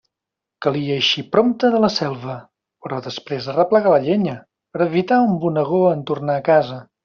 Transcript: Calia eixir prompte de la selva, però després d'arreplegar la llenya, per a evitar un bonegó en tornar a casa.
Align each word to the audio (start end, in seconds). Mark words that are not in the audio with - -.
Calia 0.65 0.95
eixir 1.01 1.23
prompte 1.35 1.69
de 1.75 1.81
la 1.83 1.89
selva, 1.97 2.39
però 2.87 3.03
després 3.09 3.51
d'arreplegar 3.51 3.95
la 3.95 4.03
llenya, 4.09 4.37
per 4.75 4.83
a 4.85 4.89
evitar 4.93 5.23
un 5.31 5.41
bonegó 5.47 5.87
en 5.95 6.05
tornar 6.13 6.41
a 6.43 6.47
casa. 6.53 6.85